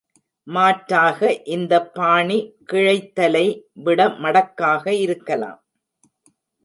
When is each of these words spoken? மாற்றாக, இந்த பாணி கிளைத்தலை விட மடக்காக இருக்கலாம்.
மாற்றாக, 0.47 1.19
இந்த 1.55 1.73
பாணி 1.97 2.37
கிளைத்தலை 2.71 3.45
விட 3.85 4.09
மடக்காக 4.23 4.85
இருக்கலாம். 5.05 5.59